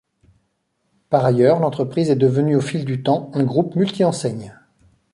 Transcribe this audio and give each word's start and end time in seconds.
Par 1.11 1.25
ailleurs, 1.25 1.59
l'entreprise 1.59 2.09
est 2.09 2.15
devenue 2.15 2.55
au 2.55 2.59
fil 2.61 2.85
du 2.85 3.03
temps 3.03 3.29
un 3.35 3.43
groupe 3.43 3.75
multi-enseignes. 3.75 4.57